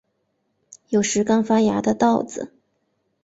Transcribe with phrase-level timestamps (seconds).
[0.89, 2.51] 有时刚发芽的稻子